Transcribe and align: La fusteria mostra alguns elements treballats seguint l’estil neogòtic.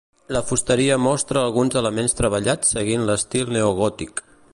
La 0.35 0.39
fusteria 0.51 0.95
mostra 1.07 1.43
alguns 1.49 1.77
elements 1.81 2.17
treballats 2.21 2.73
seguint 2.77 3.05
l’estil 3.11 3.53
neogòtic. 3.59 4.25